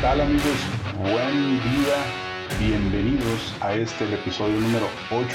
[0.00, 0.66] tal amigos?
[0.98, 1.96] Buen día,
[2.58, 5.26] bienvenidos a este episodio número 8,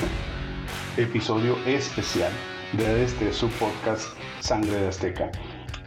[0.98, 2.32] episodio especial
[2.74, 5.30] de este su podcast Sangre de Azteca.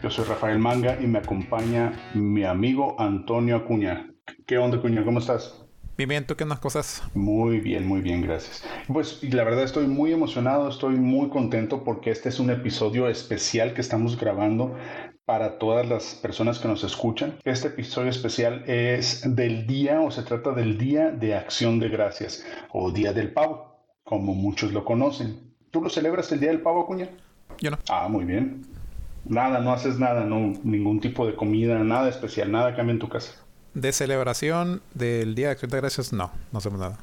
[0.01, 4.11] Yo soy Rafael Manga y me acompaña mi amigo Antonio Acuña.
[4.47, 5.03] ¿Qué onda Acuña?
[5.03, 5.68] ¿Cómo estás?
[5.99, 7.03] Bien, bien, ¿tú qué más cosas?
[7.13, 8.63] Muy bien, muy bien, gracias.
[8.87, 13.73] Pues la verdad estoy muy emocionado, estoy muy contento porque este es un episodio especial
[13.73, 14.77] que estamos grabando
[15.25, 17.35] para todas las personas que nos escuchan.
[17.43, 22.45] Este episodio especial es del día o se trata del Día de Acción de Gracias
[22.71, 25.53] o Día del Pavo, como muchos lo conocen.
[25.69, 27.09] ¿Tú lo celebras el Día del Pavo, Cuña?
[27.59, 27.79] Yo no.
[27.89, 28.61] Ah, muy bien.
[29.25, 33.09] Nada, no haces nada, no, ningún tipo de comida, nada especial, nada cambia en tu
[33.09, 33.33] casa.
[33.73, 36.97] De celebración del Día de Acción de Gracias, no, no hacemos nada.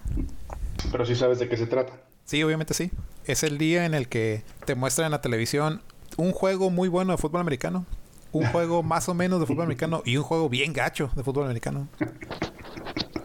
[0.90, 1.92] Pero sí sabes de qué se trata.
[2.24, 2.90] Sí, obviamente sí.
[3.24, 5.80] Es el día en el que te muestran en la televisión
[6.16, 7.86] un juego muy bueno de fútbol americano,
[8.32, 11.44] un juego más o menos de fútbol americano y un juego bien gacho de fútbol
[11.44, 11.88] americano.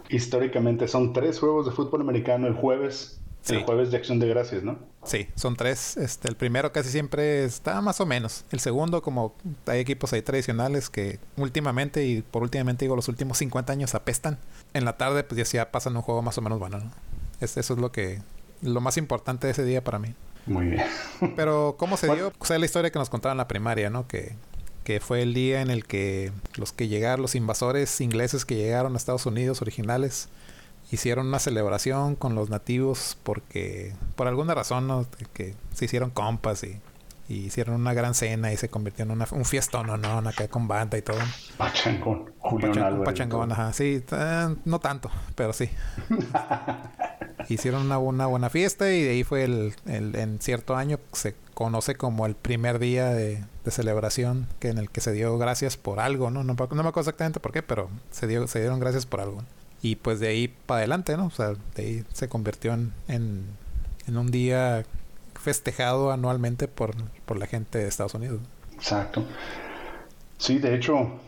[0.10, 3.21] Históricamente son tres juegos de fútbol americano el jueves.
[3.50, 4.78] El jueves de acción de gracias, ¿no?
[5.04, 5.98] Sí, son tres.
[5.98, 8.46] Este, el primero casi siempre está más o menos.
[8.52, 13.40] El segundo, como hay equipos ahí tradicionales que últimamente, y por últimamente digo los últimos
[13.40, 14.38] 50 años apestan.
[14.74, 16.92] En la tarde, pues ya pasan un juego más o menos bueno, ¿no?
[17.40, 18.22] eso es lo que,
[18.62, 20.14] lo más importante de ese día para mí.
[20.46, 20.86] Muy bien.
[21.36, 22.32] Pero, ¿cómo se dio?
[22.38, 24.08] O sea, la historia que nos contaban en la primaria, ¿no?
[24.08, 24.36] Que
[24.84, 28.94] que fue el día en el que los que llegaron, los invasores ingleses que llegaron
[28.94, 30.30] a Estados Unidos originales,
[30.92, 35.06] hicieron una celebración con los nativos porque por alguna razón ¿no?
[35.34, 36.80] que se hicieron compas y,
[37.30, 40.68] hicieron una gran cena y se convirtió en una, un fiestón no no acá con
[40.68, 41.18] banda y todo
[41.58, 45.70] pachangón Julián pachangón ajá sí eh, no tanto pero sí
[47.48, 51.36] hicieron una, una, buena fiesta y de ahí fue el, el, en cierto año se
[51.54, 56.00] conoce como el primer día de, celebración que en el que se dio gracias por
[56.00, 56.44] algo, ¿no?
[56.44, 59.44] No, me acuerdo exactamente por qué, pero se dio se dieron gracias por algo.
[59.82, 61.28] Y pues de ahí para adelante, ¿no?
[61.28, 64.86] O sea, de ahí se convirtió en, en, un día
[65.36, 66.94] festejado anualmente por,
[67.26, 68.42] por la gente de Estados Unidos.
[68.74, 69.26] Exacto.
[70.38, 71.20] Sí, de hecho,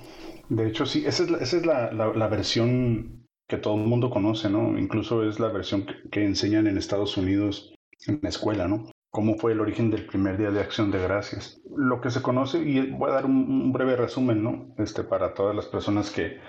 [0.49, 4.09] de hecho sí, esa es la, esa es la, la versión que todo el mundo
[4.09, 4.77] conoce, ¿no?
[4.77, 7.73] Incluso es la versión que, enseñan en Estados Unidos
[8.07, 8.89] en la escuela, ¿no?
[9.11, 11.61] Cómo fue el origen del primer día de acción de gracias.
[11.75, 14.73] Lo que se conoce, y voy a dar un, breve resumen, ¿no?
[14.77, 16.39] Este, para todas las personas que,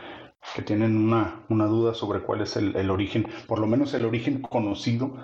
[0.55, 4.05] que tienen una, una, duda sobre cuál es el, el, origen, por lo menos el
[4.05, 5.17] origen conocido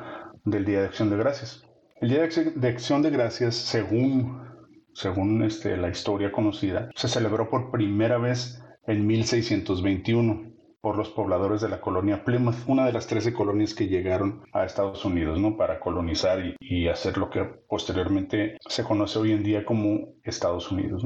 [0.45, 1.65] del Día de Acción de Gracias.
[2.01, 4.43] El Día de Acción de Gracias, según,
[4.95, 11.61] según este, la historia conocida, se celebró por primera vez en 1621 por los pobladores
[11.61, 15.57] de la colonia Plymouth, una de las 13 colonias que llegaron a Estados Unidos, ¿no?
[15.57, 21.05] Para colonizar y, hacer lo que posteriormente se conoce hoy en día como Estados Unidos.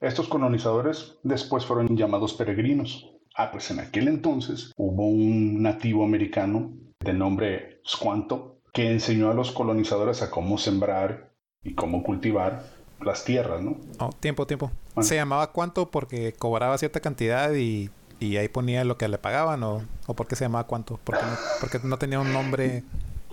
[0.00, 3.10] Estos colonizadores después fueron llamados peregrinos.
[3.40, 9.34] Ah, pues en aquel entonces hubo un nativo americano de nombre Squanto que enseñó a
[9.34, 11.32] los colonizadores a cómo sembrar
[11.64, 12.64] y cómo cultivar
[13.00, 13.78] las tierras, ¿no?
[13.98, 14.70] Oh, tiempo, tiempo.
[15.00, 17.88] Se llamaba cuánto porque cobraba cierta cantidad y
[18.20, 21.22] y ahí ponía lo que le pagaban o, o por qué se llamaba cuánto, porque
[21.22, 22.84] no, porque no tenía un nombre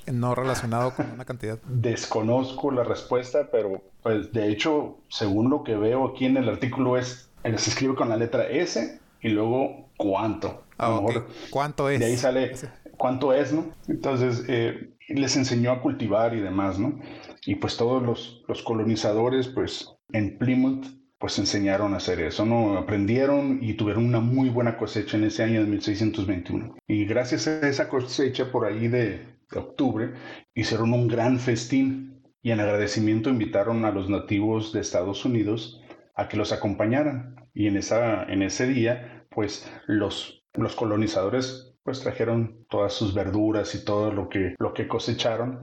[0.09, 1.59] no relacionado con una cantidad.
[1.67, 6.97] Desconozco la respuesta, pero pues de hecho, según lo que veo aquí en el artículo
[6.97, 10.63] es, eh, se escribe con la letra S y luego cuánto.
[10.77, 11.01] Ah,
[11.49, 11.99] ¿Cuánto es?
[11.99, 12.53] De ahí sale
[12.97, 13.71] cuánto es, ¿no?
[13.87, 16.99] Entonces, eh, les enseñó a cultivar y demás, ¿no?
[17.45, 20.85] Y pues todos los, los colonizadores, pues en Plymouth
[21.19, 22.77] pues enseñaron a hacer eso, ¿no?
[22.77, 26.75] Aprendieron y tuvieron una muy buena cosecha en ese año de 1621.
[26.87, 30.13] Y gracias a esa cosecha por ahí de, octubre,
[30.53, 35.81] hicieron un gran festín y en agradecimiento invitaron a los nativos de Estados Unidos
[36.15, 37.35] a que los acompañaran.
[37.53, 43.73] Y en, esa, en ese día, pues los, los colonizadores pues trajeron todas sus verduras
[43.73, 45.61] y todo lo que, lo que cosecharon,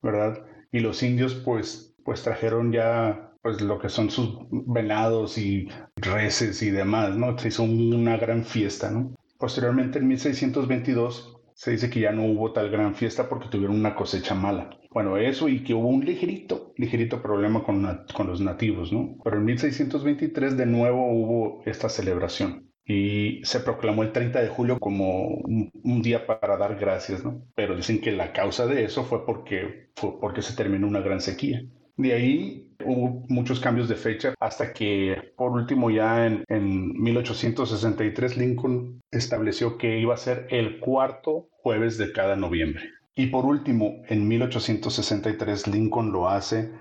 [0.00, 0.46] ¿verdad?
[0.72, 6.62] Y los indios pues, pues trajeron ya pues lo que son sus venados y reses
[6.62, 7.36] y demás, ¿no?
[7.38, 9.14] Se hizo una gran fiesta, ¿no?
[9.38, 13.94] Posteriormente, en 1622, se dice que ya no hubo tal gran fiesta porque tuvieron una
[13.94, 14.70] cosecha mala.
[14.90, 19.18] Bueno, eso y que hubo un ligerito, ligerito problema con, con los nativos, ¿no?
[19.22, 24.78] Pero en 1623 de nuevo hubo esta celebración y se proclamó el 30 de julio
[24.78, 27.42] como un, un, día para dar gracias, ¿no?
[27.54, 31.20] Pero dicen que la causa de eso fue porque, fue porque se terminó una gran
[31.20, 31.62] sequía.
[31.96, 39.00] De ahí hubo muchos cambios de fecha hasta que por último ya en, 1863 Lincoln
[39.10, 42.84] estableció que iba a ser el cuarto jueves de cada noviembre.
[43.14, 46.72] Y por último, en 1863 Lincoln lo hace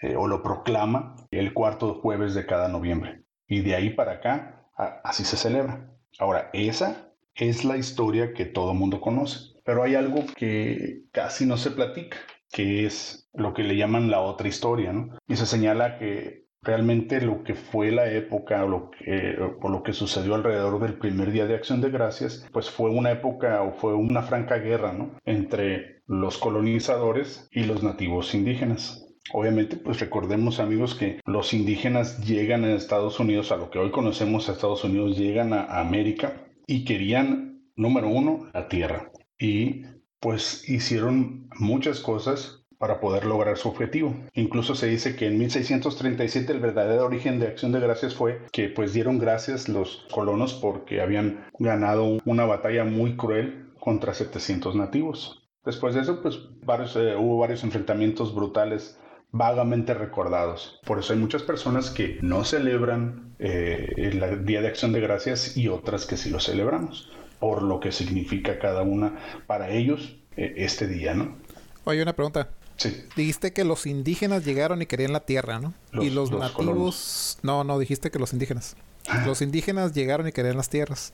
[0.00, 3.22] eh, o lo proclama el cuarto jueves de cada noviembre.
[3.46, 5.90] Y de ahí para acá, así se celebra.
[6.18, 11.56] Ahora, esa es la historia que todo mundo conoce, pero hay algo que casi no
[11.56, 12.16] se platica,
[12.52, 15.18] que es lo que le llaman la otra historia, ¿no?
[15.26, 19.92] Y se señala que realmente lo que fue la época o lo que, lo que
[19.92, 23.94] sucedió alrededor del primer día de acción de gracias, pues fue una época o fue
[23.94, 25.18] una franca guerra, ¿no?
[25.24, 29.03] Entre los colonizadores y los nativos indígenas.
[29.32, 33.90] Obviamente, pues recordemos amigos que los indígenas llegan a Estados Unidos, a lo que hoy
[33.90, 39.10] conocemos a Estados Unidos, llegan a América y querían, número uno, la tierra.
[39.38, 39.82] Y
[40.20, 44.14] pues hicieron muchas cosas para poder lograr su objetivo.
[44.34, 48.68] Incluso se dice que en 1637 el verdadero origen de Acción de Gracias fue que
[48.68, 55.48] pues dieron gracias los colonos porque habían ganado una batalla muy cruel contra 700 nativos.
[55.64, 58.98] Después de eso, pues varios, eh, hubo varios enfrentamientos brutales
[59.34, 60.78] vagamente recordados.
[60.86, 65.56] Por eso hay muchas personas que no celebran eh, el Día de Acción de Gracias
[65.56, 67.10] y otras que sí lo celebramos,
[67.40, 71.36] por lo que significa cada una para ellos eh, este día, ¿no?
[71.82, 72.48] Oye, una pregunta.
[72.76, 73.06] Sí.
[73.16, 75.74] Dijiste que los indígenas llegaron y querían la tierra, ¿no?
[75.92, 77.38] y los, nativos...
[77.42, 78.76] No, no, dijiste que los indígenas.
[79.08, 79.24] Ah.
[79.26, 81.12] Los indígenas llegaron y querían las tierras.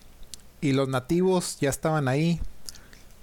[0.61, 2.39] Y los nativos ya estaban ahí.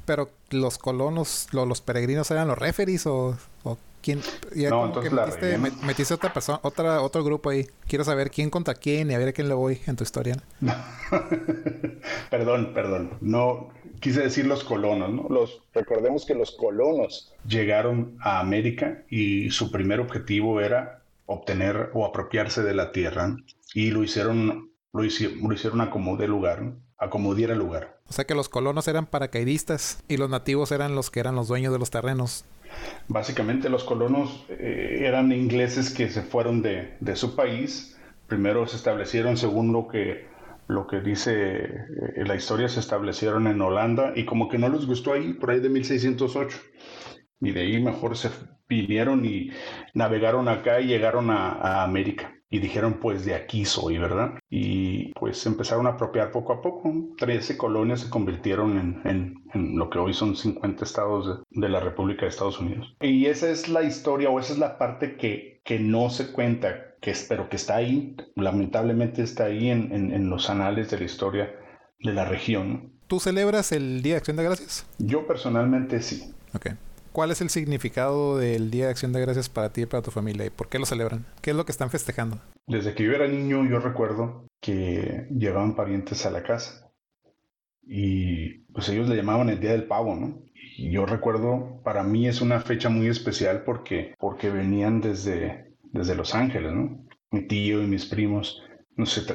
[0.06, 3.57] Pero los colonos, los peregrinos eran los referees o, o
[4.02, 4.22] ¿Quién?
[4.56, 7.68] Ya no, entonces metiste, metiste, otra persona, otra, otro grupo ahí.
[7.88, 10.38] Quiero saber quién contra quién y a ver a quién le voy en tu historia.
[12.30, 13.18] perdón, perdón.
[13.22, 15.28] No quise decir los colonos, ¿no?
[15.30, 22.06] Los, recordemos que los colonos llegaron a América y su primer objetivo era obtener o
[22.06, 23.36] apropiarse de la tierra
[23.74, 26.76] y lo hicieron, lo hicieron, lo hicieron a como de lugar, ¿no?
[26.98, 27.98] a como diera lugar.
[28.10, 31.48] O sea que los colonos eran paracaidistas y los nativos eran los que eran los
[31.48, 32.46] dueños de los terrenos.
[33.08, 37.98] Básicamente los colonos eh, eran ingleses que se fueron de, de, su país.
[38.28, 40.28] Primero se establecieron, según lo que,
[40.68, 44.86] lo que dice eh, la historia, se establecieron en Holanda y como que no les
[44.86, 46.58] gustó ahí, por ahí de 1608.
[47.40, 48.30] Y de ahí mejor se
[48.68, 49.52] vinieron y
[49.94, 54.40] navegaron acá y llegaron a, a América y dijeron pues de aquí soy, ¿verdad?
[54.50, 56.94] Y pues empezaron a apropiar poco a poco.
[57.18, 59.02] Trece colonias se convirtieron en,
[59.54, 62.96] en, lo que hoy son 50 estados de, la República de Estados Unidos.
[63.02, 66.96] Y esa es la historia o esa es la parte que, que no se cuenta,
[67.02, 71.56] que pero que está ahí, lamentablemente está ahí en, en los anales de la historia
[72.00, 72.94] de la región.
[73.08, 74.86] ¿Tú celebras el Día de Acción de Gracias?
[75.00, 76.34] Yo personalmente sí.
[76.54, 76.72] Ok.
[77.18, 80.12] ¿Cuál es el significado del Día de Acción de Gracias para ti y para tu
[80.12, 80.46] familia?
[80.46, 81.26] ¿Y por qué lo celebran?
[81.42, 82.40] ¿Qué es lo que están festejando?
[82.68, 86.92] Desde que yo era niño yo recuerdo que llevaban parientes a la casa
[87.82, 90.44] y pues ellos le llamaban el Día del Pavo, ¿no?
[90.54, 96.14] Y yo recuerdo, para mí es una fecha muy especial porque, porque venían desde, desde
[96.14, 97.04] Los Ángeles, ¿no?
[97.32, 98.62] Mi tío y mis primos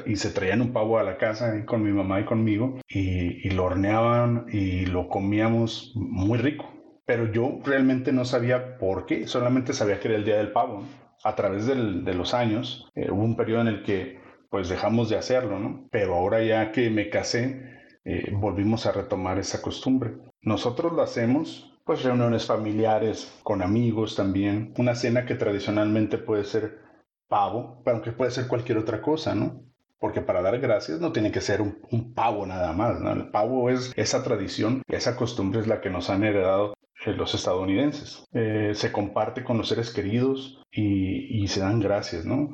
[0.05, 3.49] y se traían un pavo a la casa con mi mamá y conmigo y, y,
[3.49, 9.73] lo horneaban y lo comíamos muy rico pero yo realmente no sabía por qué, solamente
[9.73, 10.85] sabía que era el Día del Pavo.
[11.23, 14.19] A través de los años eh, hubo un periodo en el que
[14.49, 15.87] pues dejamos de hacerlo, ¿no?
[15.91, 17.61] Pero ahora ya que me casé,
[18.05, 20.13] eh, volvimos a retomar esa costumbre.
[20.41, 26.79] Nosotros lo hacemos, pues reuniones familiares, con amigos también, una cena que tradicionalmente puede ser
[27.27, 29.63] pavo, pero que puede ser cualquier otra cosa, ¿no?
[30.03, 33.13] Porque para dar gracias no tiene que ser un, un, pavo nada más, ¿no?
[33.13, 36.73] El pavo es esa tradición, esa costumbre es la que nos han heredado
[37.05, 38.27] los estadounidenses.
[38.33, 42.51] Eh, se comparte con los seres queridos y, se dan gracias, ¿no?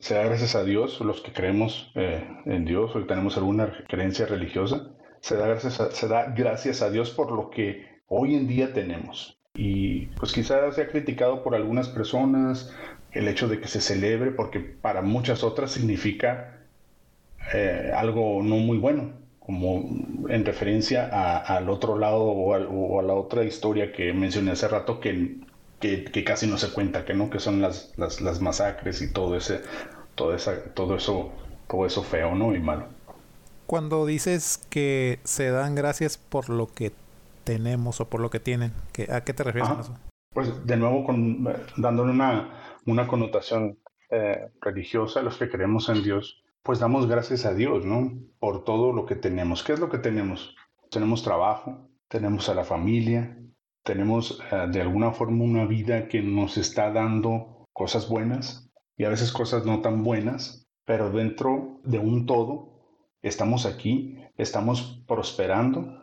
[0.00, 3.72] Se da gracias a Dios, los que creemos eh, en Dios o que tenemos alguna
[3.88, 8.34] creencia religiosa, se da, gracias a, se da gracias a Dios por lo que hoy
[8.34, 9.38] en día tenemos.
[9.54, 12.70] Y pues quizás sea criticado por algunas personas
[13.12, 16.58] el hecho de que se celebre, porque para muchas otras significa
[17.52, 19.84] eh, algo no muy bueno como
[20.28, 25.40] en referencia al otro lado o, a la otra historia que mencioné hace rato que,
[25.80, 29.60] que, casi no se cuenta, que no, que son las, las, masacres y todo ese,
[30.14, 31.32] todo esa, todo eso,
[31.68, 32.54] todo eso feo, ¿no?
[32.54, 32.86] Y malo.
[33.66, 36.92] Cuando dices que se dan gracias por lo que
[37.42, 38.72] tenemos o por lo que tienen,
[39.10, 39.98] ¿a qué te refieres con eso?
[40.32, 41.44] Pues de nuevo con,
[41.76, 43.76] dándole una, una connotación
[44.10, 48.12] eh, religiosa, los que creemos en Dios, pues damos gracias a Dios, ¿no?
[48.38, 49.62] Por todo lo que tenemos.
[49.64, 50.54] ¿Qué es lo que tenemos?
[50.90, 53.38] Tenemos trabajo, tenemos a la familia,
[53.82, 59.08] tenemos eh, de alguna forma una vida que nos está dando cosas buenas y a
[59.08, 62.86] veces cosas no tan buenas, pero dentro de un todo
[63.22, 66.00] estamos aquí, estamos prosperando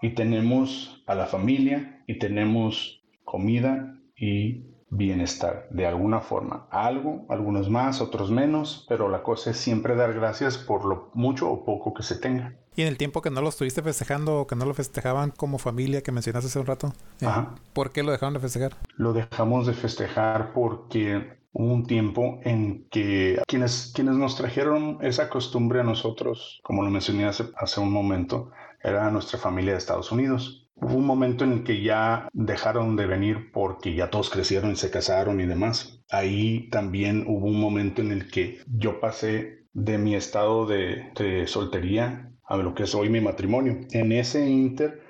[0.00, 6.66] y tenemos a la familia y tenemos comida y bienestar de alguna forma.
[6.70, 11.50] Algo, algunos más, otros menos, pero la cosa es siempre dar gracias por lo mucho
[11.50, 12.54] o poco que se tenga.
[12.76, 15.58] Y en el tiempo que no lo estuviste festejando o que no lo festejaban como
[15.58, 17.26] familia que mencionaste hace un rato, eh,
[17.72, 18.76] ¿por qué lo dejaron de festejar?
[18.96, 25.28] Lo dejamos de festejar porque hubo un tiempo en que quienes, quienes nos trajeron esa
[25.28, 28.50] costumbre a nosotros, como lo mencioné hace, hace un momento,
[28.82, 30.61] era nuestra familia de Estados Unidos.
[30.82, 34.76] Hubo un momento en el que ya dejaron de venir porque ya todos crecieron y
[34.76, 36.02] se casaron y demás.
[36.10, 42.32] Ahí también hubo un momento en el que yo pasé de mi estado de, soltería
[42.44, 43.78] a lo que es hoy mi matrimonio.
[43.92, 45.00] En ese inter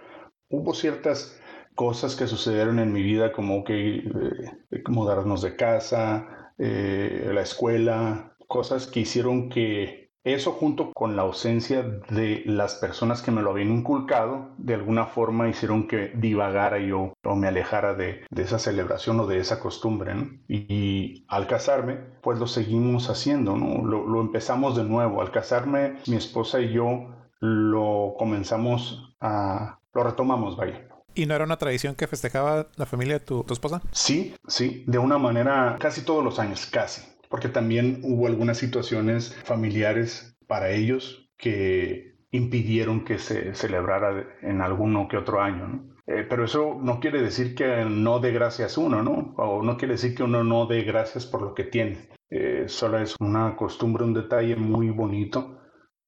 [0.50, 1.40] hubo ciertas
[1.74, 8.36] cosas que sucedieron en mi vida como que eh, mudarnos de casa, eh, la escuela,
[8.46, 13.50] cosas que hicieron que eso junto con la ausencia de las personas que me lo
[13.50, 19.18] habían inculcado, de alguna forma hicieron que divagara yo o me alejara de, esa celebración
[19.20, 20.14] o de esa costumbre.
[20.48, 23.84] Y, al casarme, pues lo seguimos haciendo, ¿no?
[23.84, 25.20] Lo, empezamos de nuevo.
[25.20, 27.08] Al casarme, mi esposa y yo
[27.40, 29.78] lo comenzamos a...
[29.92, 30.86] lo retomamos, vaya.
[31.14, 33.82] ¿Y no era una tradición que festejaba la familia de tu, tu esposa?
[33.90, 37.02] Sí, sí, de una manera casi todos los años, casi
[37.32, 45.08] porque también hubo algunas situaciones familiares para ellos que impidieron que se celebrara en alguno
[45.08, 45.96] que otro año.
[46.06, 49.34] Eh, pero eso no quiere decir que no dé gracias uno, ¿no?
[49.38, 52.10] O no quiere decir que uno no dé gracias por lo que tiene.
[52.28, 55.58] Eh, solo es una costumbre, un detalle muy bonito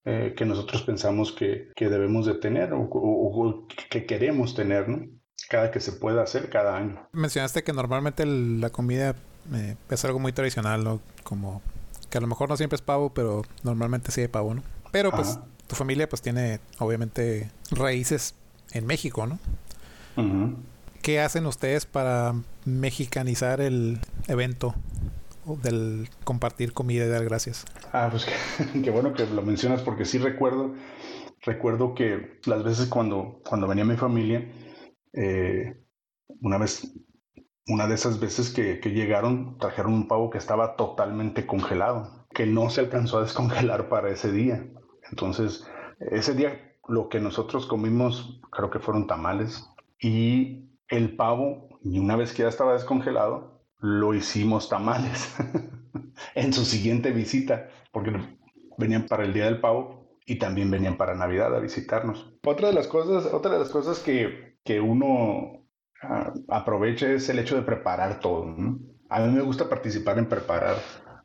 [0.04, 5.06] eh, que nosotros pensamos que, que debemos de tener o, que queremos tener, ¿no?
[5.48, 7.08] Cada que se pueda hacer cada año.
[7.12, 9.16] Mencionaste que normalmente la comida
[9.90, 11.00] es algo muy tradicional, ¿no?
[11.22, 11.62] Como
[12.10, 14.62] que a lo mejor no siempre es pavo, pero normalmente sí hay pavo, ¿no?
[14.92, 18.34] Pero pues tu familia pues tiene obviamente raíces
[18.72, 19.38] en México, ¿no?
[21.02, 22.34] ¿Qué hacen ustedes para
[22.64, 23.98] mexicanizar el
[24.28, 24.74] evento
[25.62, 27.64] del compartir comida y dar gracias?
[27.92, 28.26] Ah, pues
[28.84, 30.74] qué, bueno que lo mencionas porque sí recuerdo,
[31.42, 34.50] recuerdo que las veces cuando, cuando venía mi familia,
[35.12, 35.76] eh,
[36.40, 36.90] una vez
[37.66, 42.68] una de esas veces que, llegaron, trajeron un pavo que estaba totalmente congelado, que no
[42.70, 44.66] se alcanzó a descongelar para ese día.
[45.10, 45.66] Entonces,
[45.98, 52.16] ese día lo que nosotros comimos, creo que fueron tamales, y el pavo, y una
[52.16, 55.34] vez que ya estaba descongelado, lo hicimos tamales
[56.34, 58.12] en su siguiente visita, porque
[58.76, 62.34] venían para el día del pavo y también venían para Navidad a visitarnos.
[62.44, 65.63] Otra de las cosas, otra de las cosas que, que uno
[66.48, 68.54] aproveche es el hecho de preparar todo.
[69.08, 70.76] A mí me gusta participar en preparar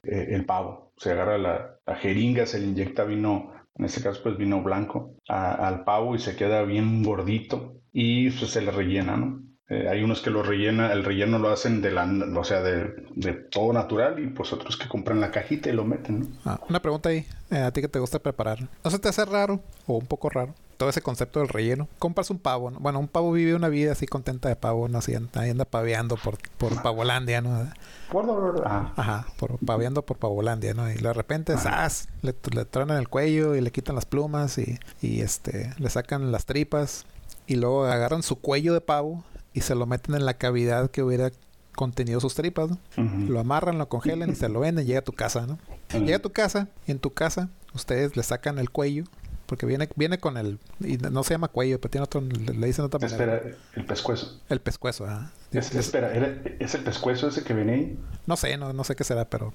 [0.03, 0.93] eh, el pavo.
[0.97, 5.83] Se agarra la, jeringa, se le inyecta vino, en este caso pues vino blanco, al
[5.83, 9.43] pavo y se queda bien gordito y pues, se le rellena, ¿no?
[9.69, 12.03] Eh, hay unos que lo rellena, el relleno lo hacen de la,
[12.35, 16.27] o sea, de, todo natural y pues otros que compran la cajita y lo meten.
[16.43, 19.25] Ah, una pregunta ahí, eh, a ti que te gusta preparar, ¿no se te hace
[19.25, 21.89] raro o un poco raro todo ese concepto del relleno?
[21.99, 22.79] Compras un pavo, ¿no?
[22.79, 24.99] bueno, un pavo vive una vida así contenta de pavo, ¿no?
[24.99, 27.69] Así anda, anda paveando por, por Pavolandia, ¿no?
[28.09, 30.89] Por, Ajá, por paveando por Pavolandia, ¿no?
[30.89, 32.07] Y de repente, ¡zas!
[32.21, 36.31] Le, le tronan el cuello y le quitan las plumas y, y este, le sacan
[36.31, 37.05] las tripas
[37.45, 41.03] y luego agarran su cuello de pavo y se lo meten en la cavidad que
[41.03, 41.29] hubiera
[41.75, 45.45] contenido sus tripas, Lo amarran, lo congelan y se lo venden, llega a tu casa,
[45.45, 45.59] ¿no?
[45.99, 49.03] Llega a tu casa y en tu casa ustedes le sacan el cuello
[49.49, 52.85] porque viene viene con el y no se llama cuello, pero tiene otro le, dicen
[52.85, 53.35] otra manera.
[53.35, 54.39] Espera, el pescuezo.
[54.47, 55.31] El pescuezo, ah.
[55.51, 56.13] espera,
[56.59, 57.99] ¿es el pescuezo ese que viene ahí?
[58.27, 59.51] No sé, no, no sé qué será, pero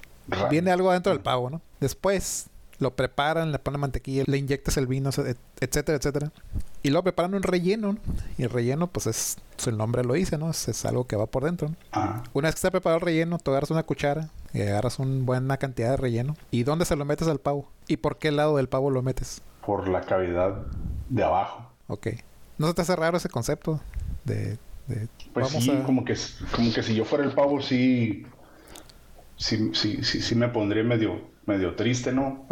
[0.49, 1.61] viene algo adentro del pavo, ¿no?
[1.79, 2.47] Después
[2.79, 5.09] lo preparan, le ponen mantequilla, le inyectas el vino,
[5.61, 6.31] etcétera, etcétera.
[6.83, 7.97] Y luego preparan un relleno,
[8.37, 10.51] Y el relleno, pues es, el nombre lo dice, ¿no?
[10.51, 12.23] Es, algo que va por dentro, ah.
[12.33, 15.55] Una vez que está preparado el relleno, tú agarras una cuchara y agarras una buena
[15.55, 16.35] cantidad de relleno.
[16.51, 17.69] ¿Y dónde se lo metes al pavo?
[17.87, 19.41] ¿Y por qué lado del pavo lo metes?
[19.65, 20.65] Por la cavidad
[21.09, 21.71] de abajo.
[21.87, 22.07] Ok.
[22.57, 23.81] ¿No se te hace raro ese concepto?
[24.23, 24.57] De,
[25.33, 26.15] pues sí, como, que,
[26.55, 28.25] como que si yo fuera el pavo, sí,
[29.35, 32.47] sí, sí, sí, sí me pondría medio medio triste, ¿no?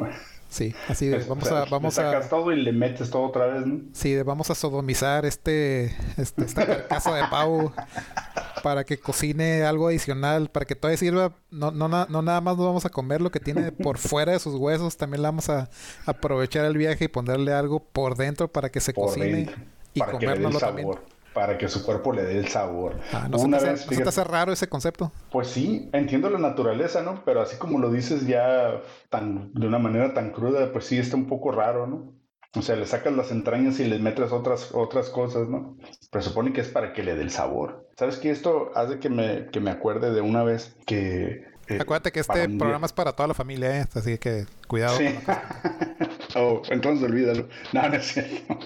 [0.50, 3.65] Sí, así de, vamos a, vamos le sacas todo y le metes todo otra vez,
[3.65, 3.82] ¿no?
[3.93, 7.74] Sí, de, vamos a sodomizar este, este esta carcasa de pavo
[8.63, 12.65] para que cocine algo adicional, para que todavía sirva, no, no, no nada más nos
[12.65, 15.70] vamos a comer lo que tiene por fuera de sus huesos, también le vamos a
[16.05, 19.53] aprovechar el viaje y ponerle algo por dentro para que se cocine
[19.93, 20.88] y comérnoslo también
[21.34, 23.00] para que su cuerpo le dé el sabor.
[23.12, 25.12] Ah, ¿no Una vez, te hace raro ese concepto?
[25.32, 27.24] Pues sí, entiendo la naturaleza, ¿no?
[27.25, 31.15] Pero así como lo dices ya tan, de una manera tan cruda, pues sí está
[31.15, 32.13] un poco raro, ¿no?
[32.55, 35.75] O sea, le sacas las entrañas y le metes otras, otras cosas, ¿no?
[36.12, 37.89] Pero supone que es para que le dé el sabor.
[37.98, 38.29] ¿Sabes qué?
[38.29, 41.45] Esto hace que me, que me acuerde de una vez que...
[41.67, 43.86] Eh, Acuérdate que este programa es para toda la familia, ¿eh?
[43.95, 44.98] Así que cuidado.
[44.98, 45.07] Sí.
[46.36, 47.48] oh, entonces olvídalo.
[47.72, 48.60] No, no es cierto.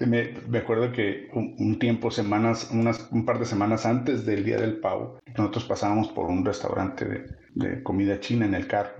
[0.00, 4.58] me, me, acuerdo que un, tiempo, semanas, unas, un par de semanas antes del Día
[4.58, 8.94] del Pavo, nosotros pasábamos por un restaurante de, de comida china en el carro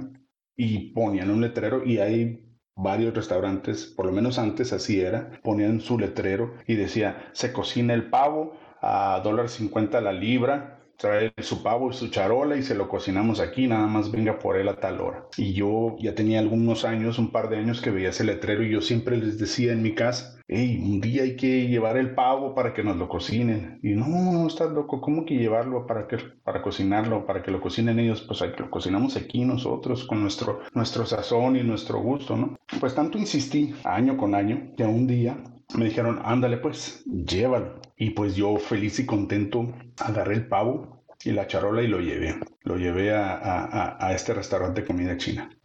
[0.56, 2.51] y ponían un letrero y hay
[2.82, 7.94] varios restaurantes, por lo menos antes así era, ponían su letrero y decía, se cocina
[7.94, 12.74] el pavo a dólar cincuenta la libra, trae su pavo y su charola y se
[12.74, 15.26] lo cocinamos aquí, nada más venga por él a tal hora.
[15.36, 18.70] Y yo ya tenía algunos años, un par de años que veía ese letrero y
[18.70, 22.54] yo siempre les decía en mi casa, hey, un día hay que llevar el pavo
[22.54, 23.80] para que nos lo cocinen.
[23.82, 27.60] Y no, no, estás loco, ¿cómo que llevarlo para que para cocinarlo, para que lo
[27.60, 28.22] cocinen ellos?
[28.22, 32.56] Pues hay lo cocinamos aquí nosotros con nuestro, nuestro sazón y nuestro gusto, ¿no?
[32.80, 35.36] Pues tanto insistí año con año que un día
[35.74, 37.80] me dijeron, ándale pues, llévalo.
[38.02, 42.34] Y pues yo feliz y contento agarré el pavo y la charola y lo llevé.
[42.62, 45.56] Lo llevé a, a, este restaurante de comida china.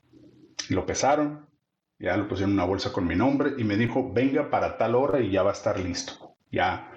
[0.69, 1.47] Lo pesaron,
[1.97, 4.93] ya lo pusieron en una bolsa con mi nombre y me dijo, venga para tal
[4.93, 6.35] hora y ya va a estar listo.
[6.51, 6.91] Ya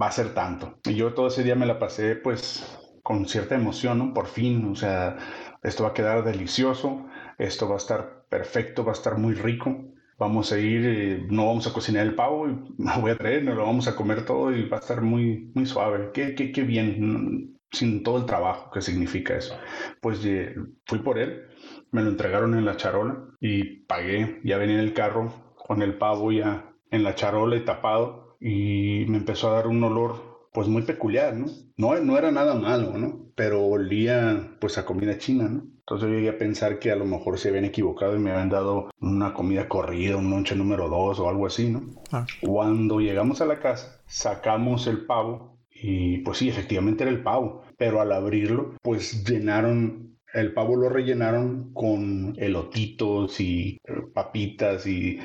[0.00, 0.78] va a ser tanto.
[0.84, 4.14] Y yo todo ese día me la pasé pues con cierta emoción, ¿no?
[4.14, 5.16] Por fin, o sea,
[5.64, 7.04] esto va a quedar delicioso,
[7.36, 9.87] esto va a estar perfecto, va a estar muy rico
[10.18, 13.44] vamos a ir, eh, no vamos a cocinar el pavo, y lo voy a traer,
[13.44, 16.10] no lo vamos a comer todo y va a estar muy, muy suave.
[16.12, 19.56] Qué, qué, qué bien, sin todo el trabajo que significa eso.
[20.00, 20.54] Pues eh,
[20.86, 21.46] fui por él,
[21.90, 25.96] me lo entregaron en la charola y pagué, ya venía en el carro con el
[25.98, 30.66] pavo ya en la charola y tapado y me empezó a dar un olor pues
[30.68, 31.46] muy peculiar, ¿no?
[31.76, 33.30] No, no era nada malo, ¿no?
[33.34, 35.66] Pero olía pues a comida china, ¿no?
[35.88, 38.50] Entonces yo llegué a pensar que a lo mejor se habían equivocado y me habían
[38.50, 41.82] dado una comida corrida, un lonche número dos o algo así, ¿no?
[42.12, 42.26] Ah.
[42.42, 47.62] Cuando llegamos a la casa, sacamos el pavo y pues sí, efectivamente era el pavo,
[47.78, 53.80] pero al abrirlo, pues llenaron el pavo lo rellenaron con elotitos y
[54.12, 55.18] papitas y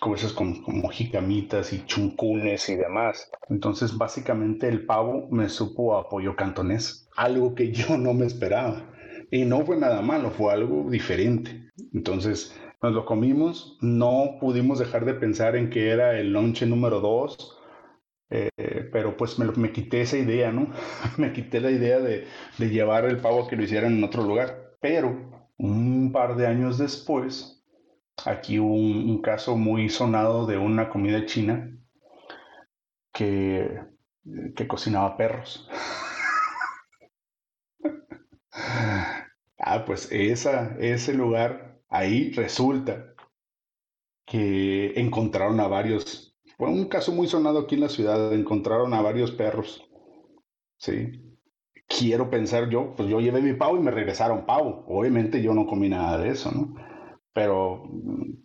[0.00, 3.30] cosas como, como jicamitas y chuncunes y demás.
[3.50, 8.95] Entonces, básicamente el pavo me supo a pollo cantonés, algo que yo no me esperaba.
[9.30, 11.70] Y no fue nada malo, fue algo diferente.
[11.92, 17.00] Entonces nos lo comimos, no pudimos dejar de pensar en que era el lonche número
[17.00, 17.58] dos,
[18.30, 18.50] eh,
[18.92, 20.70] pero pues me, me, quité esa idea, ¿no?
[21.18, 22.26] me quité la idea de,
[22.58, 24.76] de llevar el pavo que lo hicieran en otro lugar.
[24.80, 27.64] Pero un par de años después,
[28.24, 31.72] aquí hubo un, un caso muy sonado de una comida china
[33.12, 33.80] que,
[34.54, 35.68] que cocinaba perros.
[39.68, 43.14] Ah, pues esa, ese lugar, ahí resulta
[44.24, 49.02] que encontraron a varios, fue un caso muy sonado aquí en la ciudad, encontraron a
[49.02, 49.84] varios perros,
[50.78, 51.34] ¿sí?
[51.88, 55.66] Quiero pensar yo, pues yo llevé mi pavo y me regresaron pavo, obviamente yo no
[55.66, 56.76] comí nada de eso, ¿no?
[57.32, 57.90] Pero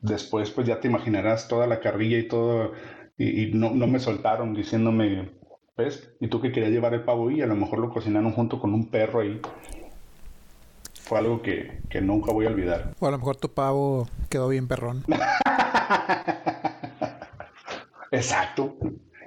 [0.01, 2.71] después, pues ya te imaginarás toda la carrilla y todo,
[3.15, 5.39] y, no, no me soltaron diciéndome,
[5.77, 6.15] ¿ves?
[6.19, 8.73] ¿Y tú que querías llevar el pavo y a lo mejor lo cocinaron junto con
[8.73, 9.39] un perro ahí
[11.11, 12.95] fue algo que, nunca voy a olvidar.
[13.01, 15.03] O a lo mejor tu pavo quedó bien perrón.
[18.11, 18.77] Exacto.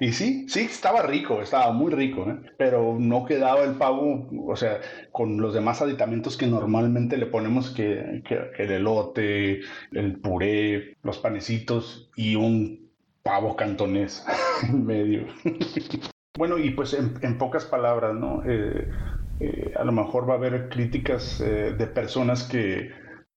[0.01, 2.39] Y sí, sí, estaba rico, estaba muy rico, ¿eh?
[2.57, 4.81] pero no quedaba el pavo, o sea,
[5.13, 8.23] con los demás aditamentos que normalmente le ponemos, que,
[8.57, 9.61] el elote,
[9.93, 12.89] el puré, los panecitos y un
[13.23, 14.25] pavo cantonés
[14.63, 15.27] en medio.
[16.39, 18.43] bueno, y pues en, pocas palabras, ¿no?
[18.47, 18.89] Eh,
[19.45, 22.91] eh, a lo mejor va a haber críticas eh, de personas que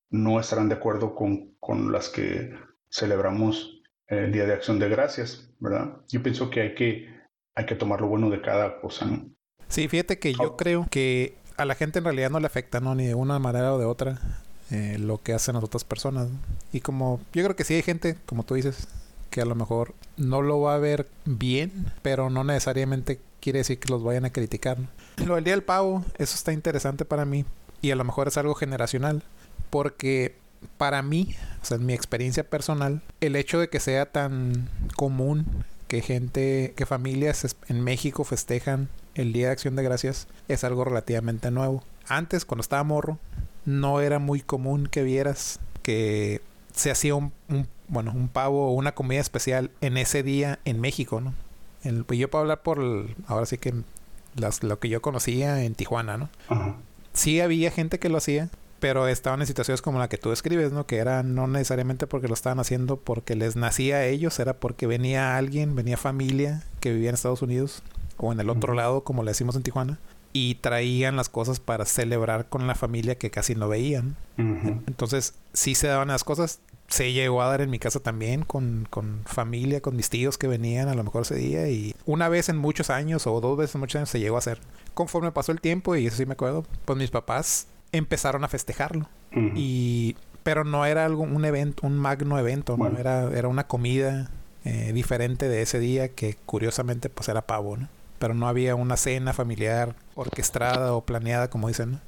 [0.09, 2.53] no estarán de acuerdo con, con, las que
[2.89, 5.97] celebramos el Día de Acción de Gracias, ¿verdad?
[6.07, 7.09] Yo pienso que hay que,
[7.55, 9.29] hay que tomar lo bueno de cada cosa, ¿no?
[9.67, 12.95] Sí, fíjate que yo creo que a la gente en realidad no le afecta, ¿no?
[12.95, 14.19] Ni de una manera o de otra
[14.71, 16.29] eh, lo que hacen las otras personas.
[16.71, 18.87] Y como yo creo que sí hay gente, como tú dices,
[19.29, 23.79] que a lo mejor no lo va a ver bien, pero no necesariamente quiere decir
[23.79, 24.77] que los vayan a criticar.
[25.25, 27.45] Lo del Día del Pavo, eso está interesante para mí
[27.81, 29.23] y a lo mejor es algo generacional
[29.69, 30.35] porque
[30.77, 35.45] para mí, o sea, en mi experiencia personal, el hecho de que sea tan común
[35.87, 40.83] que gente, que familias en México festejan el Día de Acción de Gracias es algo
[40.83, 41.83] relativamente nuevo.
[42.07, 43.19] Antes, cuando estaba morro,
[43.65, 46.41] no era muy común que vieras que
[46.73, 47.31] se hacía un,
[47.87, 51.33] bueno, un pavo o una comida especial en ese día en México, ¿no?
[51.87, 52.79] El, pues yo puedo hablar por,
[53.27, 53.73] ahora sí que
[54.35, 56.29] las, lo que yo conocía en Tijuana, ¿no?
[57.13, 60.71] Sí había gente que lo hacía, pero estaban en situaciones como la que tú describes,
[60.71, 60.85] ¿no?
[60.85, 64.87] Que era no necesariamente porque lo estaban haciendo porque les nacía a ellos, era porque
[64.87, 67.81] venía alguien, venía familia que vivía en Estados Unidos
[68.17, 69.99] o en el otro lado, como le decimos en Tijuana,
[70.33, 74.15] y traían las cosas para celebrar con la familia que casi no veían.
[74.37, 76.59] Entonces, sí se daban las cosas.
[76.87, 80.47] Se llegó a dar en mi casa también con, con, familia, con mis tíos que
[80.47, 83.75] venían a lo mejor ese día y una vez en muchos años o dos veces
[83.75, 84.59] en muchos años se llegó a hacer.
[84.93, 89.09] Conforme pasó el tiempo, y eso sí me acuerdo, pues mis papás empezaron a festejarlo.
[89.55, 92.97] Y pero no era algo un evento, un magno evento, ¿no?
[92.97, 94.31] Era, era una comida
[94.63, 97.89] eh, diferente de ese día que curiosamente pues era pavo, ¿no?
[98.17, 101.99] Pero no había una cena familiar orquestada o planeada como dicen,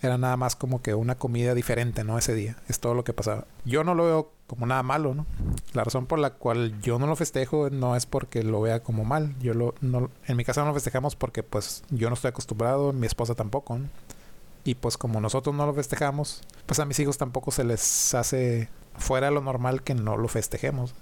[0.00, 2.18] Era nada más como que una comida diferente, ¿no?
[2.18, 2.56] Ese día.
[2.68, 3.46] Es todo lo que pasaba.
[3.64, 5.26] Yo no lo veo como nada malo, ¿no?
[5.72, 9.04] La razón por la cual yo no lo festejo no es porque lo vea como
[9.04, 9.34] mal.
[9.40, 12.92] Yo lo, no, en mi casa no lo festejamos porque pues yo no estoy acostumbrado,
[12.92, 13.88] mi esposa tampoco, ¿no?
[14.64, 18.68] Y pues como nosotros no lo festejamos, pues a mis hijos tampoco se les hace
[18.96, 20.94] fuera lo normal que no lo festejemos.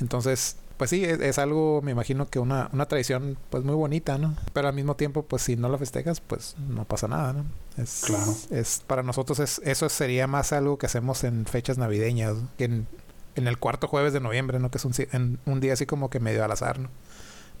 [0.00, 4.34] Entonces, pues sí, es, algo, me imagino que una, una tradición pues muy bonita, ¿no?
[4.52, 7.44] Pero al mismo tiempo, pues si no lo festejas, pues no pasa nada, ¿no?
[7.80, 8.34] Es, claro.
[8.50, 12.88] es para nosotros es, eso sería más algo que hacemos en fechas navideñas, que en,
[13.36, 14.72] en, el cuarto jueves de noviembre, ¿no?
[14.72, 16.88] Que es un, en, un día así como que medio al azar, ¿no?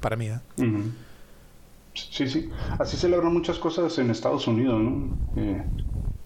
[0.00, 0.40] Para mí, ¿no?
[1.94, 2.50] Sí, sí.
[2.80, 5.16] Así celebran muchas cosas en Estados Unidos, ¿no?
[5.36, 5.64] Eh,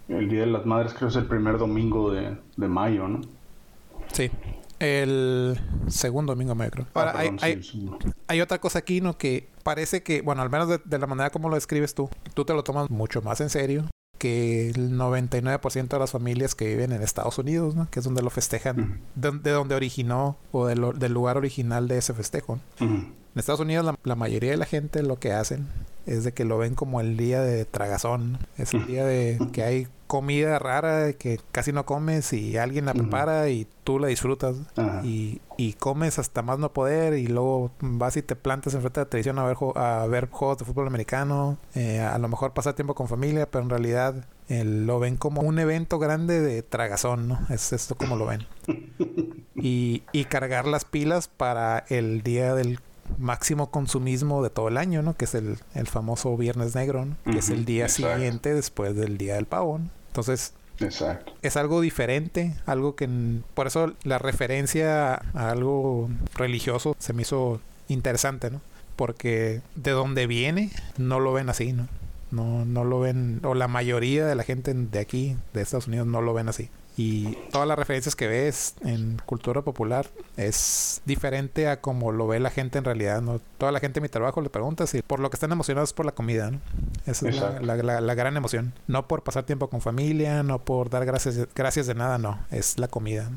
[0.09, 3.20] el Día de las Madres creo es el primer domingo de, mayo, ¿no?
[4.14, 4.30] Sí.
[4.79, 5.59] El
[5.89, 6.87] segundo domingo de mayo, creo.
[6.95, 7.37] Ahora, hay,
[8.29, 9.17] hay, otra cosa aquí, ¿no?
[9.17, 12.53] Que parece que, bueno, al menos de, la manera como lo describes tú, tú te
[12.53, 13.87] lo tomas mucho más en serio
[14.19, 17.91] que el 99% de las familias que viven en Estados Unidos, ¿no?
[17.91, 22.59] Que es donde lo festejan, de, donde originó o del lugar original de ese festejo.
[23.37, 25.68] En Estados Unidos la, mayoría de la gente lo que hacen
[26.07, 28.38] es de que lo ven como el día de tragazón.
[28.57, 32.94] Es el día de que hay comida rara que casi no comes y alguien la
[32.94, 34.57] prepara y tú la disfrutas.
[35.05, 39.05] Y, y, comes hasta más no poder y luego vas y te plantas enfrente de
[39.05, 41.59] la televisión a ver, a ver juegos de fútbol americano.
[41.75, 45.42] Eh, a lo mejor pasar tiempo con familia, pero en realidad eh, lo ven como
[45.42, 47.40] un evento grande de tragazón, ¿no?
[47.51, 48.46] Es esto como lo ven.
[49.59, 52.79] Y, y cargar las pilas para el día del
[53.19, 55.14] máximo consumismo de todo el año, ¿no?
[55.14, 57.16] Que es el, el famoso Viernes Negro, ¿no?
[57.31, 61.33] Que es el día siguiente después del Día del Pavo, Entonces, Exacto.
[61.42, 63.09] Es algo diferente, algo que
[63.55, 68.61] por eso la referencia a algo religioso se me hizo interesante, ¿no?
[68.97, 71.88] Porque de donde viene no lo ven así, ¿no?
[72.31, 76.07] No, no lo ven, o la mayoría de la gente de aquí, de Estados Unidos,
[76.07, 76.69] no lo ven así.
[76.96, 80.06] Y todas las referencias que ves en cultura popular
[80.38, 83.20] es diferente a como lo ve la gente en realidad.
[83.20, 83.38] ¿no?
[83.59, 85.92] Toda la gente en mi trabajo le pregunta si por lo que están emocionados es
[85.92, 86.50] por la comida.
[86.50, 86.61] ¿no?
[87.04, 88.72] Esa es la, gran emoción.
[88.87, 92.38] No por pasar tiempo con familia, no por dar gracias, gracias de nada, no.
[92.50, 93.30] Es la comida.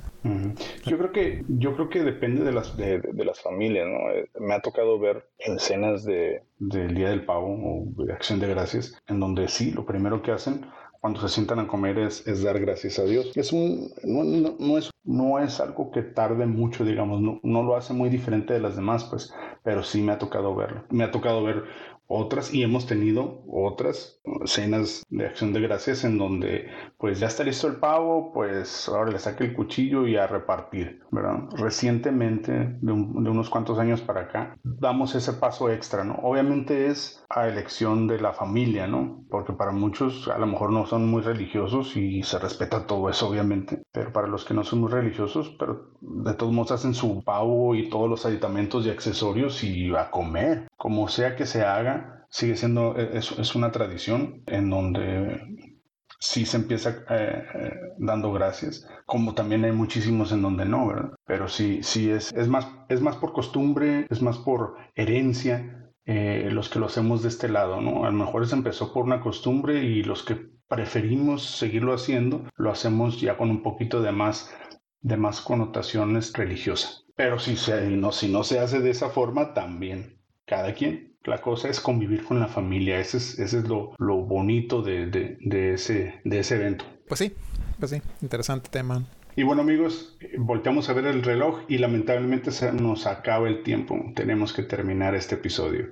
[0.85, 3.87] Yo creo que yo creo que depende de las, de, las familias.
[3.87, 4.09] ¿no?
[4.11, 8.47] Eh, me ha tocado ver escenas de, del Día del Pavo o de Acción de
[8.47, 10.65] Gracias en donde sí, lo primero que hacen
[10.99, 13.31] cuando se sientan a comer es, es dar gracias a Dios.
[13.35, 17.75] Es un, no, no, es, no es algo que tarde mucho, digamos, no, no lo
[17.75, 19.33] hace muy diferente de las demás, pues,
[19.63, 20.83] pero sí me ha tocado verlo.
[20.89, 21.63] Me ha tocado ver
[22.07, 27.43] otras y hemos tenido otras cenas de acción de gracias en donde pues ya está
[27.43, 31.49] listo el pavo, pues ahora le saque el cuchillo y a repartir, ¿verdad?
[31.57, 36.15] Recientemente, de, unos cuantos años para acá, damos ese paso extra, ¿no?
[36.23, 39.23] Obviamente es a elección de la familia, ¿no?
[39.29, 43.29] Porque para muchos a lo mejor no son muy religiosos y se respeta todo eso,
[43.29, 47.23] obviamente, pero para los que no son muy religiosos, pero de todos modos hacen su
[47.23, 52.18] pavo y todos los aditamentos y accesorios y a comer, como sea que se haga,
[52.29, 55.75] sigue siendo, e, es, una tradición en donde
[56.19, 61.13] sí se empieza eh, eh, dando gracias, como también hay muchísimos en donde no.
[61.25, 66.49] Pero sí, sí es, es, más, es más por costumbre, es más por herencia eh,
[66.51, 68.05] los que lo hacemos de este lado, ¿no?
[68.05, 72.71] A lo mejor se empezó por una costumbre y los que preferimos seguirlo haciendo, lo
[72.71, 74.53] hacemos ya con un poquito de más,
[75.01, 77.05] de más connotaciones religiosas.
[77.15, 80.18] Pero si, se, no, si no se hace de esa forma, también
[80.49, 81.13] cada quien.
[81.25, 82.99] La cosa es convivir con la familia.
[82.99, 86.85] Ese es, ese es lo, lo bonito de, de, ese, de ese evento.
[87.07, 87.33] Pues sí,
[87.77, 89.05] pues sí, interesante tema.
[89.35, 93.97] Y bueno amigos, volteamos a ver el reloj y lamentablemente se nos acaba el tiempo.
[94.15, 95.89] Tenemos que terminar este episodio.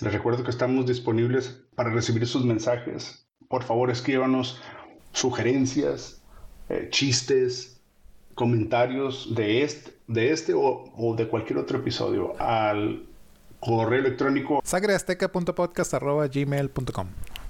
[0.00, 3.26] Les recuerdo que estamos disponibles para recibir sus mensajes.
[3.48, 4.62] Por favor, escríbanos
[5.12, 6.22] sugerencias,
[6.68, 7.80] eh, chistes,
[8.34, 13.06] comentarios de este, de este o, o de cualquier otro episodio al
[13.66, 17.08] correo electrónico sagreazteca.podcast.gmail.com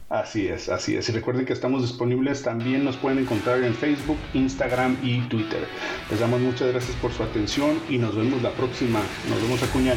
[0.09, 1.09] Así es, así es.
[1.09, 5.67] Y recuerden que estamos disponibles, también nos pueden encontrar en Facebook, Instagram y Twitter.
[6.11, 9.01] Les damos muchas gracias por su atención y nos vemos la próxima.
[9.29, 9.95] Nos vemos a Cuña.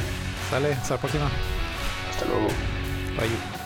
[0.49, 1.29] Sale, hasta la próxima.
[2.09, 2.47] Hasta luego.
[3.17, 3.58] Bye.